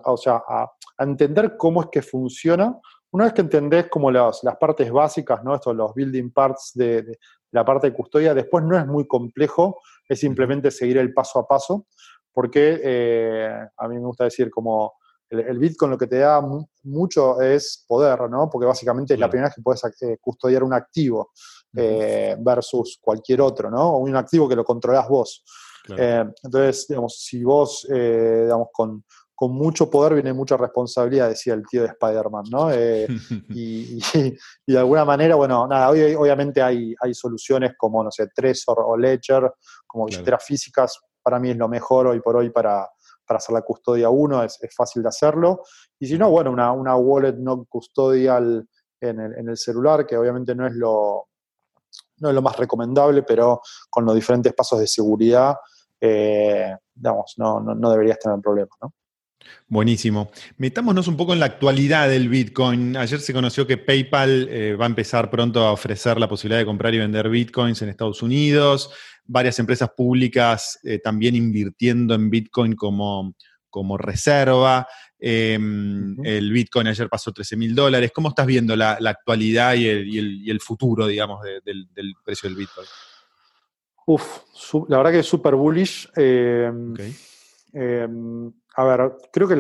[0.05, 2.79] o sea, a, entender cómo es que funciona,
[3.11, 5.55] una vez que entendés como las, partes básicas, ¿no?
[5.55, 7.19] Estos, los building parts de,
[7.51, 11.47] la parte de custodia, después no es muy complejo, es simplemente seguir el paso a
[11.47, 11.87] paso,
[12.37, 14.93] porque eh, a mí me gusta decir como
[15.31, 16.43] el, Bitcoin lo que te da
[16.83, 18.51] mucho es poder, ¿no?
[18.51, 21.33] Porque básicamente es la primera vez que puedes eh, custodiar un activo
[21.75, 23.95] eh, versus cualquier otro, ¿no?
[23.95, 25.43] O un activo que lo controlas vos.
[25.89, 29.03] entonces, digamos, si vos, digamos, con,
[29.37, 32.71] con mucho poder viene mucha responsabilidad, decía el tío de Spider-Man, ¿no?
[32.73, 33.07] Eh,
[33.51, 33.99] y,
[34.67, 38.97] de alguna manera, bueno, nada, hoy obviamente hay, hay soluciones como, no sé, Trezor o
[38.97, 39.53] Ledger,
[39.87, 42.89] como billeteras físicas, para mí es lo mejor hoy por hoy para,
[43.27, 45.65] hacer la custodia uno, es, fácil de hacerlo.
[45.99, 48.65] Y si no, bueno, una, una wallet no custodial
[49.01, 51.27] en el, en el, celular, que obviamente no es lo,
[52.19, 53.61] no es lo más recomendable, pero
[53.91, 55.57] con los diferentes pasos de seguridad,
[56.01, 58.93] eh, digamos, no, no, no deberías tener problemas, ¿no?
[59.67, 60.31] Buenísimo.
[60.59, 62.97] Metámonos un poco en la actualidad del Bitcoin.
[62.97, 66.67] Ayer se conoció que PayPal eh, va a empezar pronto a ofrecer la posibilidad de
[66.67, 68.93] comprar y vender Bitcoins en Estados Unidos.
[69.27, 73.35] Varias empresas públicas eh, también invirtiendo en Bitcoin como,
[73.69, 74.87] como reserva.
[75.19, 78.13] Em, el Bitcoin ayer pasó 13 mil dólares.
[78.15, 79.89] ¿Cómo estás viendo la, actualidad y
[80.49, 82.87] el, futuro, digamos, del, precio del Bitcoin?
[84.07, 84.39] Uf,
[84.89, 86.09] la verdad que es súper bullish.
[86.15, 86.95] Em,
[87.73, 89.55] em, a ver, creo que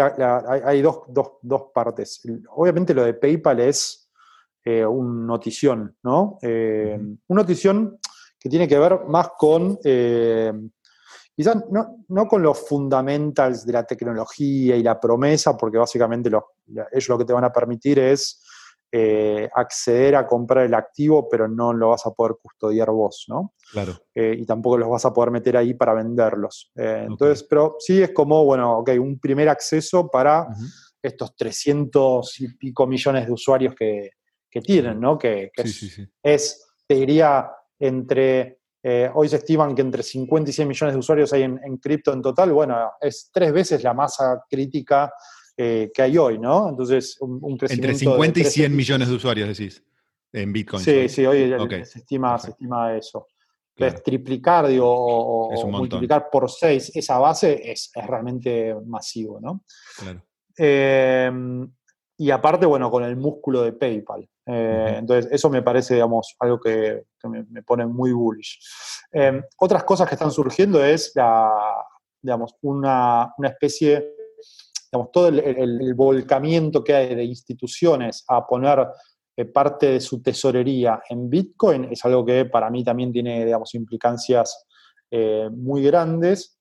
[0.65, 2.23] hay, dos, partes.
[2.51, 4.09] Obviamente lo de PayPal es
[4.65, 6.39] eh, un notición, ¿no?
[6.43, 7.99] Eh, una notición
[8.47, 10.53] que tiene que ver más con, eh,
[11.35, 17.19] quizás no, con los fundamentals de la tecnología y la promesa, porque básicamente ellos lo
[17.19, 18.41] que te van a permitir es
[18.93, 23.53] eh, acceder a comprar el activo, pero no lo vas a poder custodiar vos, ¿no?
[23.73, 23.95] Claro.
[24.15, 26.71] Eh, y tampoco los vas a poder meter ahí para venderlos.
[26.77, 30.47] Eh, entonces, pero sí es como, bueno, ok, un primer acceso para
[31.03, 34.11] estos 300 y pico millones de usuarios que,
[34.63, 35.19] tienen, ¿no?
[35.19, 35.51] Que,
[36.23, 38.59] es, te diría, entre
[39.15, 42.13] hoy se estiman que entre 50 y 100 millones de usuarios hay en, en cripto
[42.13, 42.53] en total.
[42.53, 45.13] Bueno, es tres veces la masa crítica
[45.59, 46.69] eh, que hay hoy, ¿no?
[46.69, 47.89] Entonces, un, crecimiento.
[47.89, 49.83] Entre 50 y 100 millones de usuarios, decís,
[50.31, 50.85] en Bitcoin.
[50.85, 51.51] Sí, sí, hoy
[51.87, 53.27] se, estima, se estima eso.
[53.75, 59.65] Entonces, triplicar digo, o, multiplicar por 6 esa base es, realmente masivo, ¿no?
[59.99, 60.23] Claro.
[60.59, 61.73] Em,
[62.19, 64.29] y aparte, bueno, con el músculo de PayPal.
[64.47, 68.59] Eh, entonces, eso me parece, digamos, algo que, me, pone muy bullish.
[69.13, 71.53] Em, otras cosas que están surgiendo es la,
[72.23, 74.17] digamos, una, una especie
[75.13, 78.87] todo el, volcamiento que hay de instituciones a poner
[79.37, 83.75] eh, parte de su tesorería en Bitcoin es algo que para mí también tiene, digamos,
[83.75, 84.67] implicancias
[85.11, 86.56] eh, muy grandes.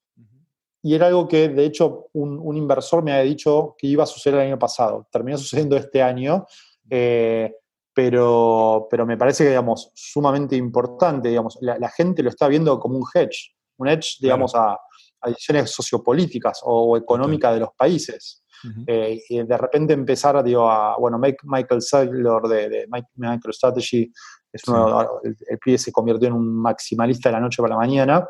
[0.85, 4.39] Y era algo que, de hecho, un, inversor me había dicho que iba a suceder
[4.39, 5.07] el año pasado.
[5.11, 6.45] Terminó sucediendo este año,
[6.87, 7.55] eh,
[7.91, 11.29] pero, pero me parece que, digamos, sumamente importante.
[11.29, 13.55] Digamos, la, gente lo está viendo como un hedge.
[13.77, 14.77] Un hedge, digamos, a,
[15.25, 18.43] decisiones sociopolíticas o económicas de los países.
[18.85, 24.11] Eh, y de repente empezar digo, a, bueno, Michael Saylor de, de MicroStrategy,
[24.55, 28.27] es el, el se convirtió en un maximalista de la noche para la mañana,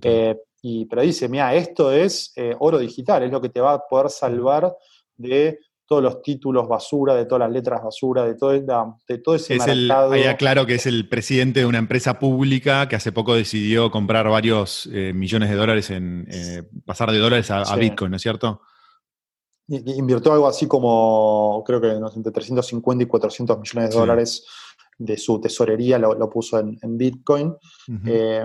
[0.00, 0.36] eh,
[0.68, 3.86] y, pero dice, mira, esto es eh, oro digital, es lo que te va a
[3.86, 4.76] poder salvar
[5.16, 9.54] de todos los títulos basura, de todas las letras basura, de todo, de todo ese
[9.54, 10.12] es mercado.
[10.12, 14.28] El, claro que es el presidente de una empresa pública que hace poco decidió comprar
[14.28, 18.60] varios eh, millones de dólares en eh, pasar de dólares a, Bitcoin, ¿no es cierto?
[19.68, 24.44] Invirtió algo así como, creo que entre 350 y 400 millones de dólares
[24.98, 27.54] de su tesorería, lo, puso en, Bitcoin.
[28.04, 28.44] Eh,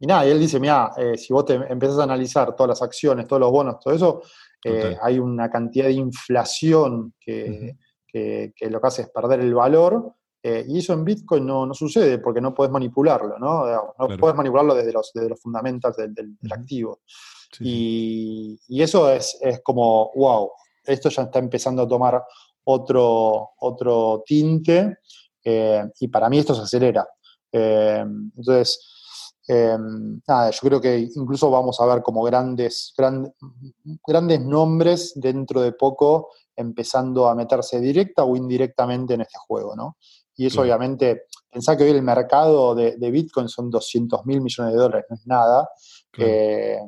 [0.00, 3.26] y nada, y él dice, mira, si vos te empezás a analizar todas las acciones,
[3.26, 4.22] todos los bonos, todo eso,
[4.64, 7.76] eh, hay una cantidad de inflación que,
[8.12, 10.14] lo que hace es perder el valor.
[10.42, 13.66] Eh, y eso en Bitcoin no, sucede porque no puedes manipularlo, ¿no?
[13.98, 17.00] No puedes manipularlo desde los, desde los fundamentals del, activo.
[17.60, 20.50] Y, eso es, como, wow,
[20.84, 22.22] esto ya está empezando a tomar
[22.64, 24.98] otro, otro tinte
[25.42, 27.06] eh, y para mí esto se acelera.
[27.52, 28.99] entonces,
[29.52, 35.72] Em, nada, yo creo que incluso vamos a ver como grandes, grandes nombres dentro de
[35.72, 39.96] poco empezando a meterse directa o indirectamente en este juego, ¿no?
[40.36, 44.78] Y eso obviamente, pensá que hoy el mercado de, Bitcoin son 200 mil millones de
[44.78, 45.68] dólares, no es nada.
[46.16, 46.78] Eh,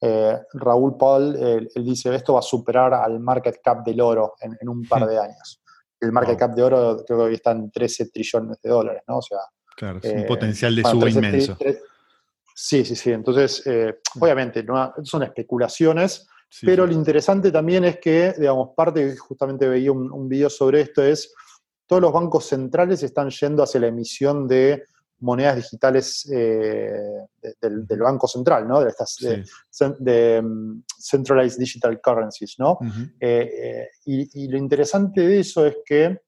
[0.00, 4.68] eh, Raúl Paul, él, dice, esto va a superar al market cap del oro en,
[4.68, 5.62] un par de años.
[6.00, 9.18] El market cap de oro creo que hoy está en 13 trillones de dólares, ¿no?
[9.18, 9.38] O sea,
[9.76, 11.56] Claro, es un eh, potencial de suba inmenso.
[12.62, 13.10] Sí, sí, sí.
[13.10, 14.22] Entonces, eh, mm.
[14.22, 16.28] obviamente, no, son especulaciones,
[16.60, 21.02] pero lo interesante también es que, digamos, parte, justamente veía un, un video sobre esto,
[21.02, 21.32] es
[21.86, 24.84] todos los bancos centrales están yendo hacia la emisión de
[25.20, 26.92] monedas digitales eh,
[27.60, 28.80] del, Banco Central, ¿no?
[28.80, 29.16] De estas
[29.98, 32.78] de, mm, Centralized Digital Currencies, ¿no?
[34.04, 36.20] y, lo interesante de eso es que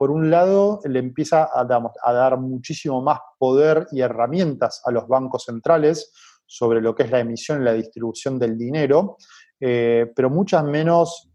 [0.00, 5.44] por un lado, le empieza a, dar muchísimo más poder y herramientas a los bancos
[5.44, 6.10] centrales
[6.46, 9.18] sobre lo que es la emisión y la distribución del dinero,
[9.60, 11.30] eh, pero muchas menos,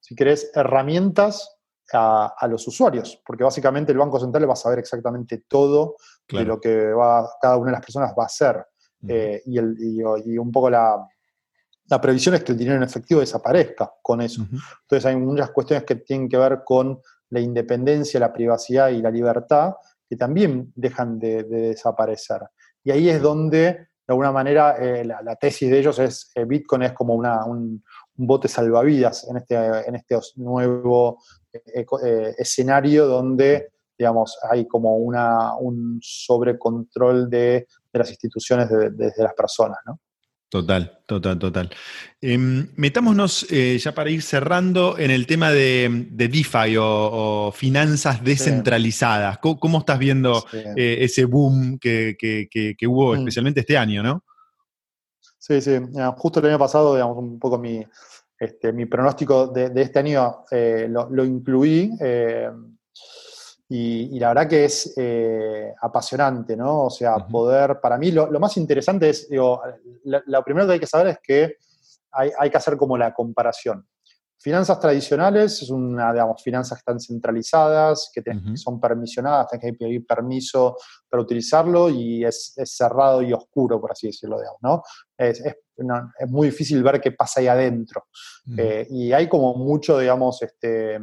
[0.00, 1.56] si querés, herramientas
[1.92, 5.94] a, los usuarios, porque básicamente el Banco Central va a saber exactamente todo
[6.28, 8.66] de lo que va, cada una de las personas va a hacer.
[9.06, 10.98] Eh, y, un poco la,
[12.02, 14.42] previsión es que el dinero en efectivo desaparezca con eso.
[14.82, 19.10] Entonces hay muchas cuestiones que tienen que ver con la independencia, la privacidad y la
[19.10, 19.74] libertad,
[20.08, 22.42] que también dejan de, desaparecer.
[22.82, 26.82] Y ahí es donde, de alguna manera, eh, la, tesis de ellos es eh, Bitcoin
[26.82, 27.82] es como una, un,
[28.22, 35.98] bote salvavidas en este, en este nuevo eh, escenario donde, digamos, hay como una, un
[36.02, 40.00] sobrecontrol de, de las instituciones desde las personas, ¿no?
[40.50, 41.70] Total, total, total.
[42.20, 49.38] Em, metámonos eh, ya para ir cerrando en el tema de, DeFi o, finanzas descentralizadas.
[49.38, 52.16] ¿Cómo, estás viendo eh, ese boom que,
[52.84, 53.18] hubo mm.
[53.18, 54.24] especialmente este año, no?
[55.38, 55.78] Sí, sí.
[56.16, 57.86] Justo el año pasado, digamos, un poco mi,
[58.36, 61.92] este, mi pronóstico de, este año eh, lo, incluí
[63.72, 66.86] y, la verdad que es eh, apasionante, ¿no?
[66.86, 69.62] O sea, poder, para mí lo, más interesante es, digo,
[70.04, 71.56] lo, primero que hay que saber es que
[72.10, 73.86] hay, hay que hacer como la comparación.
[74.42, 78.22] Finanzas tradicionales es una, digamos, finanzas que están centralizadas, que,
[78.56, 80.76] son permisionadas, tienes que pedir permiso
[81.08, 84.82] para utilizarlo y es, cerrado y oscuro, por así decirlo, digamos, ¿no?
[85.16, 85.44] Es,
[86.26, 88.06] muy difícil ver qué pasa ahí adentro.
[88.56, 90.98] Eh, y hay como mucho, digamos, este,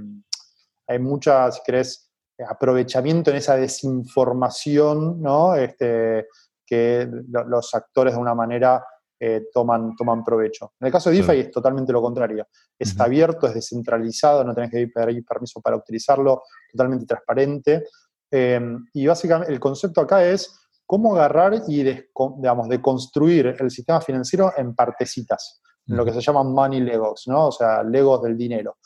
[0.88, 2.07] hay mucha, si querés,
[2.47, 5.56] aprovechamiento en esa desinformación, ¿no?
[5.56, 6.28] Este,
[6.65, 8.84] que los actores de una manera
[9.19, 10.73] eh, toman, toman provecho.
[10.80, 12.47] En el caso de DeFi es totalmente lo contrario.
[12.78, 17.86] Es abierto, es descentralizado, no tenés que pedir permiso para utilizarlo, totalmente transparente.
[18.30, 18.60] Eh,
[18.93, 20.54] y básicamente el concepto acá es
[20.86, 26.21] cómo agarrar y digamos, de construir el sistema financiero en partecitas, en lo que se
[26.21, 27.47] llaman money legos, ¿no?
[27.47, 28.78] o sea, legos del dinero.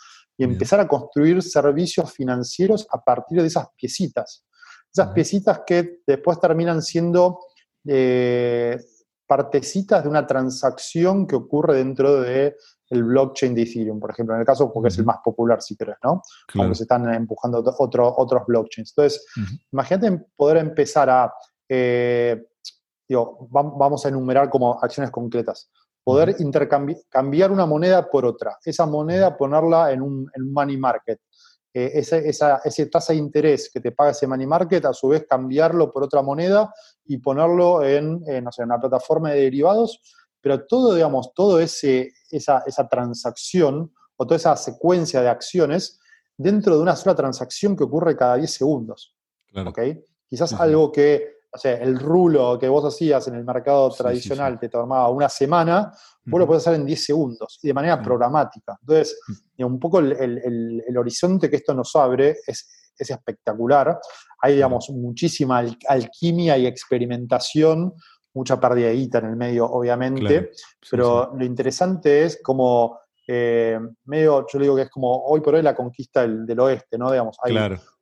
[0.42, 4.44] Y empezar a construir servicios financieros a partir de esas piecitas.
[4.92, 7.42] Esas piecitas que después terminan siendo
[7.86, 8.76] eh,
[9.28, 12.56] partecitas de una transacción que ocurre dentro del
[12.90, 15.78] el blockchain de Ethereum, por ejemplo, en el caso porque es el más popular, si
[15.78, 16.24] querés, ¿no?
[16.56, 18.94] Aunque se están empujando otro, otros blockchains.
[18.98, 19.24] Entonces,
[19.72, 21.32] imagínate poder empezar a,
[21.70, 22.48] eh,
[23.08, 25.70] digo, vamos a enumerar como acciones concretas.
[26.04, 28.58] Poder intercambiar una moneda por otra.
[28.64, 31.20] Esa moneda ponerla en un, en un money market.
[31.74, 32.60] Eh, ese, esa,
[32.92, 36.22] tasa de interés que te paga ese money market, a su vez cambiarlo por otra
[36.22, 36.74] moneda
[37.06, 40.02] y ponerlo en, no sé, una plataforma de derivados,
[40.42, 46.00] pero todo, digamos, todo ese, esa, esa transacción o toda esa secuencia de acciones
[46.36, 49.16] dentro de una sola transacción que ocurre cada 10 segundos.
[50.28, 54.70] Quizás algo que o sea, el rulo que vos hacías en el mercado tradicional te
[54.70, 55.92] tomaba una semana,
[56.26, 58.78] vos lo podés hacer en 10 segundos y de manera programática.
[58.82, 59.20] Entonces,
[59.58, 64.00] un poco el, horizonte que esto nos abre es, es espectacular.
[64.40, 67.94] Hay, digamos, muchísima alquimia y experimentación,
[68.34, 70.52] mucha pérdida de guita en el medio, obviamente,
[70.90, 75.62] pero lo interesante es como eh, medio, yo digo que es como hoy por hoy
[75.62, 77.12] la conquista del, oeste, ¿no?
[77.12, 77.54] Digamos, hay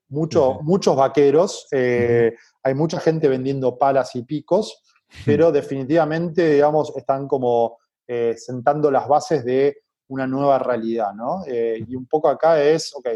[0.09, 1.67] muchos vaqueros.
[1.71, 4.81] Eh, hay mucha gente vendiendo palas y picos,
[5.25, 11.43] pero definitivamente, digamos, están como eh, sentando las bases de una nueva realidad, ¿no?
[11.47, 13.07] Eh, y un poco acá es, ok,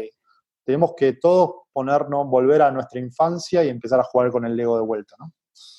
[0.64, 4.76] tenemos que todos ponernos, volver a nuestra infancia y empezar a jugar con el Lego
[4.76, 5.32] de vuelta, ¿no?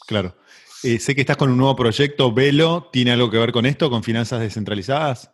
[0.05, 0.35] Claro.
[0.83, 3.89] Eh, sé que estás con un nuevo proyecto, Velo, ¿tiene algo que ver con esto,
[3.89, 5.31] con finanzas descentralizadas?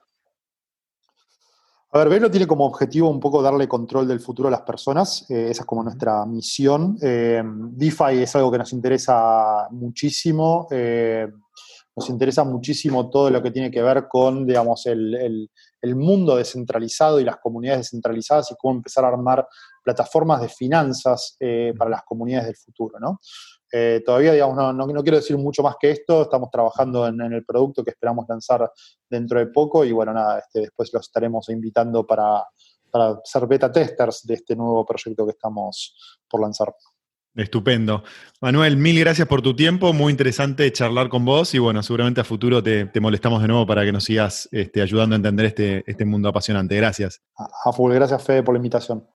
[1.94, 5.30] A ver, Velo tiene como objetivo un poco darle control del futuro a las personas.
[5.30, 6.98] Eh, esa es como nuestra misión.
[7.02, 10.68] Eh, DeFi es algo que nos interesa muchísimo.
[10.72, 11.28] Eh,
[11.94, 15.50] nos interesa muchísimo todo lo que tiene que ver con, digamos, el,
[15.84, 19.46] mundo descentralizado y las comunidades descentralizadas y cómo empezar a armar
[19.84, 21.36] plataformas de finanzas
[21.78, 23.20] para las comunidades del futuro, ¿no?
[23.72, 27.84] Eh, todavía, digamos, no, quiero decir mucho más que esto, estamos trabajando en, el producto
[27.84, 28.70] que esperamos lanzar
[29.10, 32.44] dentro de poco y bueno, nada, este, después los estaremos invitando para,
[32.92, 36.74] para ser beta testers de este nuevo proyecto que estamos por lanzar.
[37.34, 38.04] Estupendo.
[38.42, 42.26] Manuel, mil gracias por tu tiempo, muy interesante charlar con vos y bueno, seguramente a
[42.26, 46.04] futuro te, molestamos de nuevo para que nos sigas este, ayudando a entender este, este
[46.04, 46.76] mundo apasionante.
[46.76, 47.22] Gracias.
[47.38, 49.08] A, a full, gracias Fede por la invitación.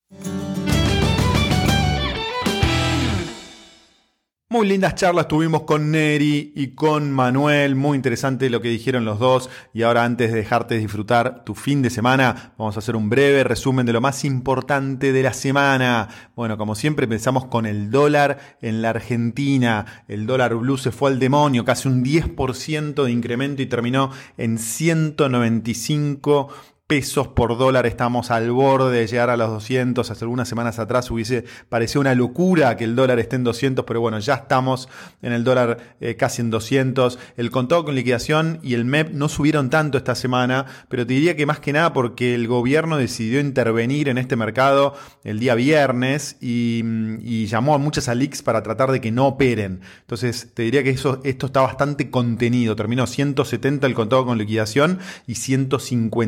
[4.57, 9.19] Muy lindas charlas tuvimos con Neri y con Manuel, muy interesante lo que dijeron los
[9.19, 9.51] dos.
[9.75, 13.45] Y ahora antes de dejarte disfrutar tu fin de semana, vamos a hacer un breve
[13.45, 16.09] resumen de lo más importante de la semana.
[16.35, 21.11] Bueno, como siempre pensamos con el dólar en la Argentina, el dólar blue se fue
[21.11, 26.49] al demonio, casi un 10% de incremento y terminó en 195
[26.87, 30.09] pesos por dólar, estamos al borde de llegar a los 200.
[30.09, 34.01] Hace algunas semanas atrás hubiese parecido una locura que el dólar esté en 200, pero
[34.01, 34.89] bueno, ya estamos
[35.21, 37.19] en el dólar eh, casi en 200.
[37.37, 41.35] El contado con liquidación y el MEP no subieron tanto esta semana, pero te diría
[41.35, 46.37] que más que nada porque el gobierno decidió intervenir en este mercado el día viernes
[46.41, 49.81] y, llamó a muchas ALIX para tratar de que no operen.
[50.01, 52.75] Entonces, te diría que eso, esto está bastante contenido.
[52.75, 56.23] Terminó 170 el contado con liquidación y 155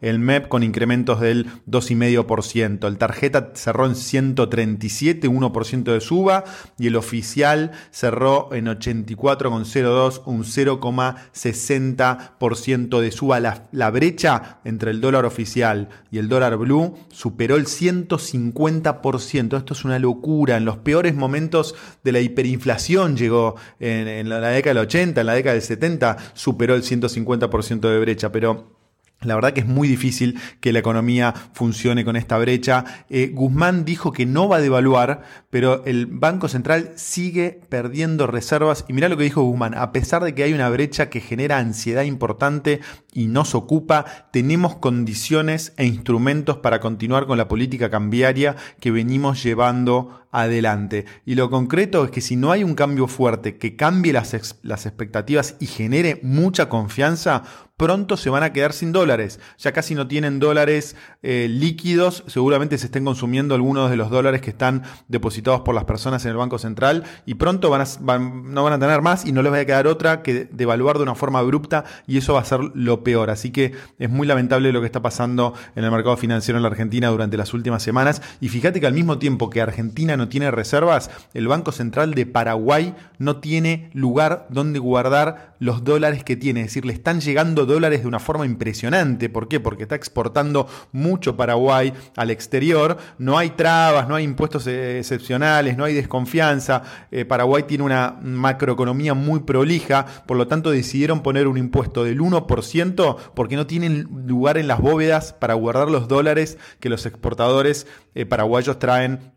[0.00, 6.44] el MEP con incrementos del 2,5%, el tarjeta cerró en 137, 1% de suba
[6.78, 13.40] y el oficial cerró en 84,02, un 0,60% de suba.
[13.40, 19.56] La, la brecha entre el dólar oficial y el dólar blue superó el 150%.
[19.56, 20.56] Esto es una locura.
[20.56, 21.74] En los peores momentos
[22.04, 26.74] de la hiperinflación llegó en, la década del 80, en la década del 70, superó
[26.74, 28.79] el 150% de brecha, pero
[29.22, 32.86] La verdad que es muy difícil que la economía funcione con esta brecha.
[33.10, 38.86] Eh, Guzmán dijo que no va a devaluar, pero el Banco Central sigue perdiendo reservas.
[38.88, 41.58] Y mira lo que dijo Guzmán, a pesar de que hay una brecha que genera
[41.58, 42.80] ansiedad importante
[43.12, 49.42] y nos ocupa, tenemos condiciones e instrumentos para continuar con la política cambiaria que venimos
[49.42, 51.06] llevando adelante.
[51.24, 54.86] Y lo concreto es que si no hay un cambio fuerte que cambie las, las
[54.86, 57.42] expectativas y genere mucha confianza,
[57.80, 59.40] pronto se van a quedar sin dólares.
[59.56, 64.42] Ya casi no tienen dólares eh, líquidos, seguramente se estén consumiendo algunos de los dólares
[64.42, 68.64] que están depositados por las personas en el Banco Central y pronto van a, no
[68.64, 71.14] van a tener más y no les va a quedar otra que devaluar de una
[71.14, 73.30] forma abrupta y eso va a ser lo peor.
[73.30, 76.68] Así que es muy lamentable lo que está pasando en el mercado financiero en la
[76.68, 78.20] Argentina durante las últimas semanas.
[78.42, 82.26] Y fíjate que al mismo tiempo que Argentina no tiene reservas, el Banco Central de
[82.26, 86.60] Paraguay no tiene lugar donde guardar los dólares que tiene.
[86.60, 89.28] Es decir, le están llegando dólares de una forma impresionante.
[89.28, 89.60] ¿Por qué?
[89.60, 92.96] Porque está exportando mucho Paraguay al exterior.
[93.18, 96.82] No hay trabas, no hay impuestos eh, excepcionales, no hay desconfianza.
[97.10, 102.20] Eh, Paraguay tiene una macroeconomía muy prolija, por lo tanto decidieron poner un impuesto del
[102.20, 107.86] 1% porque no tienen lugar en las bóvedas para guardar los dólares que los exportadores
[108.14, 109.32] eh, paraguayos traen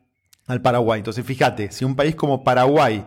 [0.47, 0.99] al Paraguay.
[0.99, 3.05] Entonces fíjate, si un país como Paraguay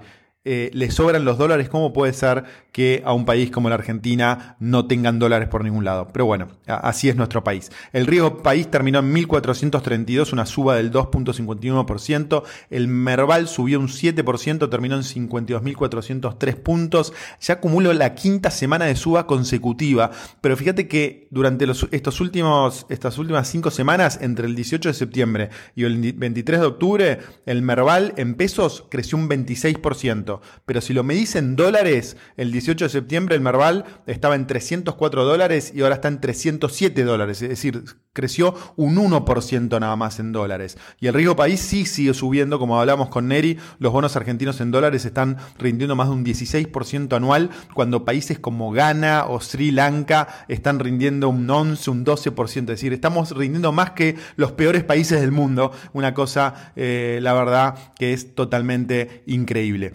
[0.48, 4.54] eh, le sobran los dólares, ¿cómo puede ser que a un país como la Argentina
[4.60, 6.06] no tengan dólares por ningún lado?
[6.12, 7.72] Pero bueno, así es nuestro país.
[7.92, 12.44] El riesgo país terminó en 1.432, una suba del 2.51%.
[12.70, 17.12] El Merval subió un 7%, terminó en 52.403 puntos.
[17.40, 20.12] Ya acumuló la quinta semana de suba consecutiva.
[20.40, 24.94] Pero fíjate que durante los, estos últimos, estas últimas cinco semanas, entre el 18 de
[24.94, 30.35] septiembre y el 23 de octubre, el Merval en pesos creció un 26%.
[30.64, 35.24] Pero si lo medís en dólares, el 18 de septiembre el Merval estaba en 304
[35.24, 37.42] dólares y ahora está en 307 dólares.
[37.42, 40.78] Es decir, creció un 1% nada más en dólares.
[40.98, 44.70] Y el riesgo país sí sigue subiendo, como hablamos con Neri, los bonos argentinos en
[44.70, 50.28] dólares están rindiendo más de un 16% anual, cuando países como Ghana o Sri Lanka
[50.48, 52.60] están rindiendo un 11, un 12%.
[52.60, 55.72] Es decir, estamos rindiendo más que los peores países del mundo.
[55.92, 59.92] Una cosa, eh, la verdad, que es totalmente increíble.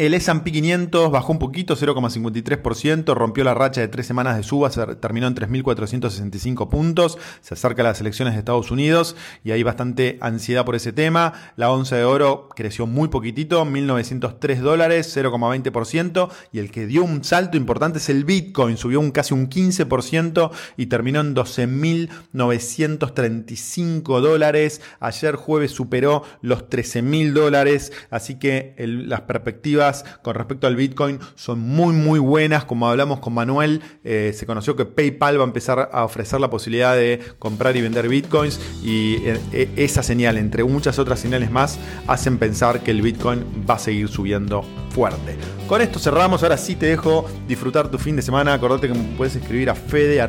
[0.00, 4.70] El S&P 500 bajó un poquito, 0,53%, rompió la racha de tres semanas de suba,
[4.70, 10.16] terminó en 3.465 puntos, se acerca a las elecciones de Estados Unidos y hay bastante
[10.22, 11.34] ansiedad por ese tema.
[11.56, 17.22] La onza de oro creció muy poquitito, 1.903 dólares, 0,20%, y el que dio un
[17.22, 24.80] salto importante es el Bitcoin, subió un casi un 15% y terminó en 12.935 dólares.
[24.98, 29.89] Ayer jueves superó los 13.000 dólares, así que las perspectivas
[30.22, 32.64] con respecto al Bitcoin son muy muy buenas.
[32.64, 36.50] Como hablamos con Manuel, eh, se conoció que PayPal va a empezar a ofrecer la
[36.50, 41.78] posibilidad de comprar y vender Bitcoins y eh, esa señal, entre muchas otras señales más,
[42.06, 45.36] hacen pensar que el Bitcoin va a seguir subiendo fuerte.
[45.66, 48.54] Con esto cerramos, ahora sí te dejo disfrutar tu fin de semana.
[48.54, 50.20] Acordate que me puedes escribir a fede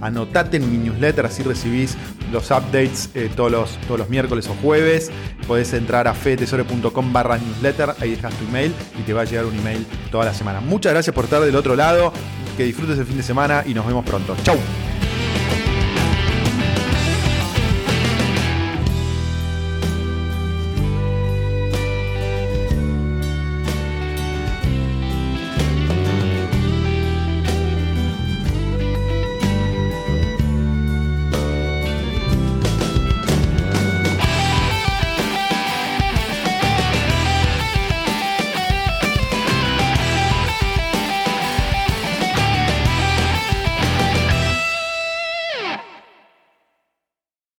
[0.00, 1.96] anotate en mi newsletter, así recibís
[2.32, 5.10] los updates eh, todos, los, todos los miércoles o jueves.
[5.46, 9.46] Podés entrar a fedetesore.com barra newsletter, ahí dejas tu email y te va a llegar
[9.46, 10.60] un email toda la semana.
[10.60, 12.12] Muchas gracias por estar del otro lado,
[12.56, 14.36] que disfrutes el fin de semana y nos vemos pronto.
[14.42, 14.56] Chau.